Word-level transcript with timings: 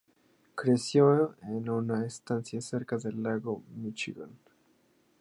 Creció 0.55 1.35
en 1.43 1.69
una 1.69 2.07
estancia 2.07 2.59
cerca 2.59 2.97
del 2.97 3.21
Lago 3.21 3.61
Míchigan. 3.75 4.31